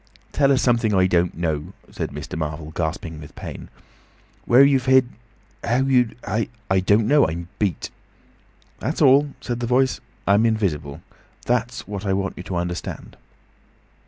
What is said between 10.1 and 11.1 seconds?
"I'm invisible.